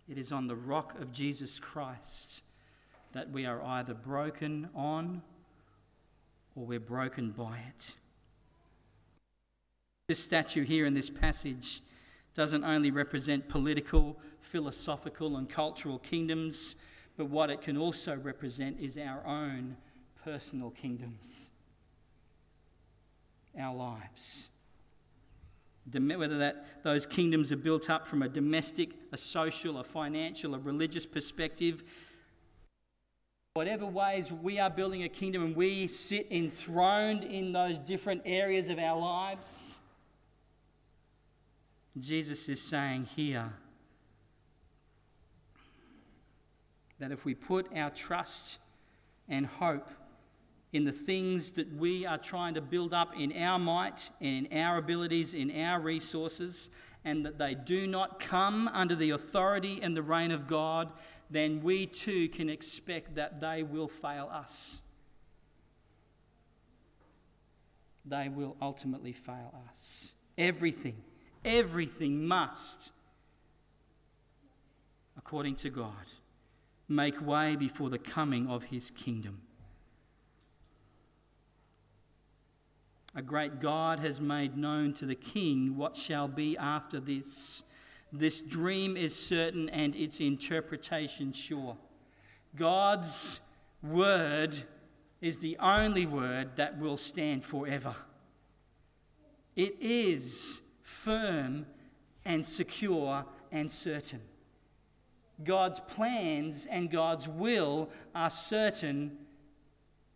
[0.10, 2.42] It is on the rock of Jesus Christ
[3.12, 5.22] that we are either broken on
[6.56, 7.96] or we're broken by it.
[10.08, 11.82] This statue here in this passage
[12.34, 16.76] doesn't only represent political, philosophical, and cultural kingdoms,
[17.18, 19.76] but what it can also represent is our own
[20.24, 21.50] personal kingdoms,
[23.60, 24.50] our lives.
[25.92, 30.60] Whether that, those kingdoms are built up from a domestic, a social, a financial, a
[30.60, 31.84] religious perspective,
[33.54, 38.70] whatever ways we are building a kingdom and we sit enthroned in those different areas
[38.70, 39.78] of our lives
[42.00, 43.52] Jesus is saying here
[47.00, 48.58] that if we put our trust
[49.28, 49.90] and hope
[50.74, 54.78] in the things that we are trying to build up in our might, in our
[54.78, 56.70] abilities, in our resources,
[57.06, 60.92] and that they do not come under the authority and the reign of God,
[61.30, 64.82] then we too can expect that they will fail us.
[68.06, 70.14] They will ultimately fail us.
[70.38, 71.04] Everything
[71.48, 72.92] Everything must,
[75.18, 75.94] according to God,
[76.88, 79.42] make way before the coming of his kingdom.
[83.16, 87.64] A great God has made known to the king what shall be after this.
[88.14, 91.76] This dream is certain and its interpretation sure.
[92.56, 93.40] God's
[93.82, 94.56] word
[95.20, 97.96] is the only word that will stand forever.
[99.56, 101.66] It is firm
[102.24, 104.22] and secure and certain.
[105.44, 109.18] God's plans and God's will are certain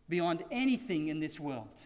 [0.10, 1.80] beyond anything in this world.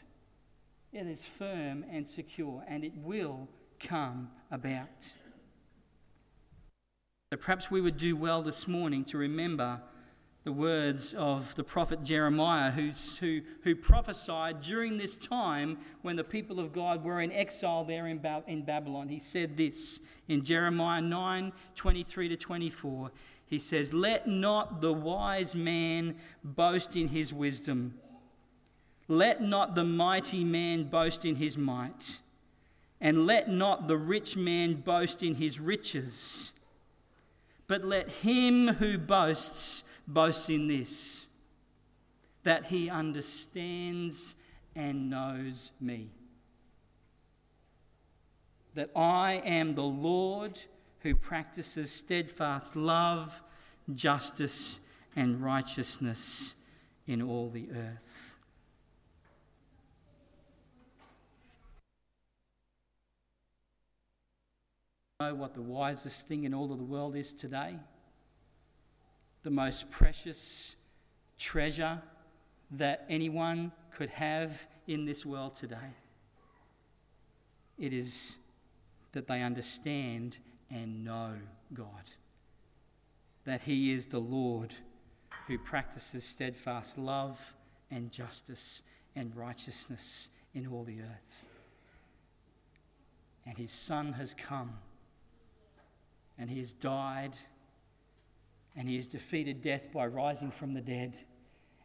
[0.94, 5.14] It is firm and secure, and it will come about.
[7.34, 9.82] So perhaps we would do well this morning to remember
[10.46, 16.24] the words of the prophet Jeremiah, who, who, who prophesied during this time when the
[16.24, 19.10] people of God were in exile there in, ba- in Babylon.
[19.10, 23.12] He said this in Jeremiah 9 23 to 24.
[23.48, 27.96] He says, Let not the wise man boast in his wisdom,
[29.08, 32.20] let not the mighty man boast in his might,
[33.02, 36.52] and let not the rich man boast in his riches.
[37.68, 41.28] But let him who boasts boasts in this
[42.44, 44.36] that he understands
[44.76, 46.12] and knows me.
[48.76, 50.62] That I am the Lord
[51.00, 53.42] who practices steadfast love,
[53.94, 54.80] justice,
[55.16, 56.56] and righteousness
[57.08, 58.36] in all the earth.
[65.22, 67.78] Know what the wisest thing in all of the world is today?
[69.46, 70.76] The most precious
[71.38, 72.02] treasure
[72.72, 75.94] that anyone could have in this world today.
[77.78, 78.40] It is
[79.12, 80.40] that they understand
[80.72, 81.34] and know
[81.76, 82.10] God,
[83.44, 84.74] that He is the Lord
[85.46, 87.54] who practices steadfast love
[87.92, 88.82] and justice
[89.16, 91.46] and righteousness in all the earth.
[93.46, 94.80] And His Son has come
[96.36, 97.36] and He has died
[98.76, 101.18] and he has defeated death by rising from the dead,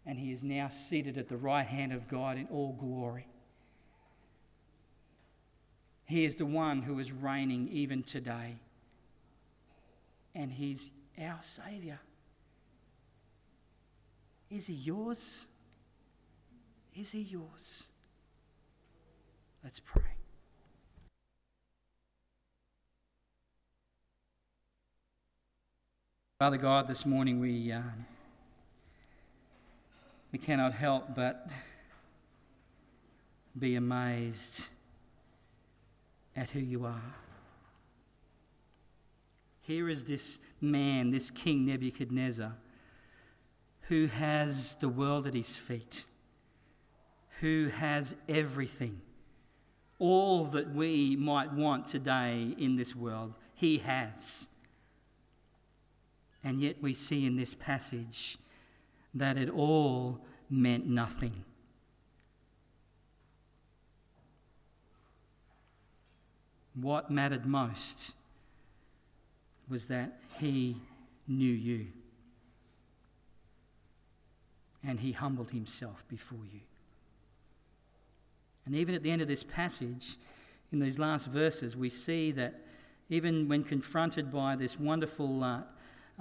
[0.07, 3.27] and he is now seated at the right hand of God in all glory.
[6.05, 8.57] He is the one who is reigning even today,
[10.35, 12.01] and he's our Saviour.
[14.51, 15.47] Is he yours?
[16.97, 17.87] Is he yours?
[19.63, 20.20] Let's pray.
[26.41, 27.83] Father God, this morning we, uh,
[30.33, 31.51] we cannot help but
[33.59, 34.69] be amazed
[36.35, 37.15] at who you are.
[39.61, 42.55] Here is this man, this King Nebuchadnezzar,
[43.89, 46.07] who has the world at his feet,
[47.41, 49.03] who has everything,
[49.99, 54.49] all that we might want today in this world, he has.
[56.43, 58.39] And yet we see in this passage
[59.15, 61.45] that it all meant nothing.
[66.75, 68.13] What mattered most
[69.69, 70.77] was that he
[71.29, 71.87] knew you
[74.83, 76.61] and he humbled himself before you.
[78.67, 80.17] And even at the end of this passage,
[80.73, 82.55] in these last verses, we see that
[83.09, 85.63] even when confronted by this wonderful uh,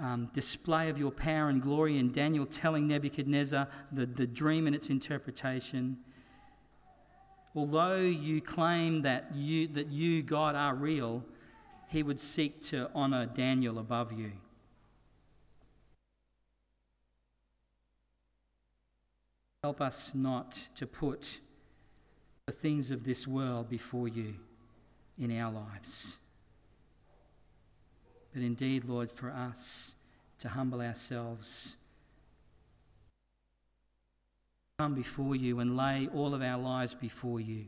[0.00, 4.74] um, display of your power and glory, and Daniel telling Nebuchadnezzar the, the dream and
[4.74, 5.98] its interpretation.
[7.54, 11.24] Although you claim that you, that you, God, are real,
[11.88, 14.32] he would seek to honour Daniel above you.
[19.62, 21.40] Help us not to put
[22.46, 24.36] the things of this world before you
[25.18, 26.19] in our lives
[28.32, 29.94] but indeed, Lord, for us
[30.38, 31.76] to humble ourselves,
[34.78, 37.66] come before you and lay all of our lives before you,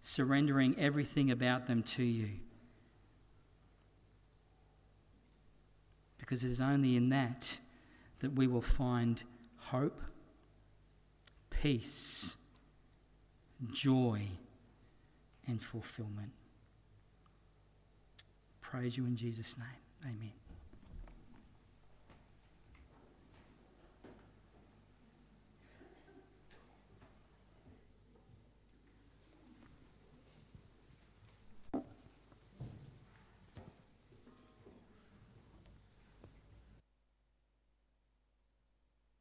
[0.00, 2.28] surrendering everything about them to you.
[6.18, 7.60] Because it is only in that
[8.20, 9.22] that we will find
[9.56, 10.00] hope,
[11.50, 12.34] peace,
[13.72, 14.22] joy,
[15.46, 16.32] and fulfillment.
[18.70, 20.14] Praise you in Jesus' name.
[20.14, 20.47] Amen.